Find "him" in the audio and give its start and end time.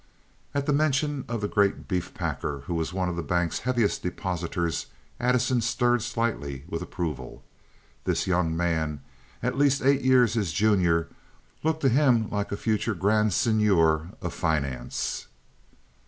11.89-12.31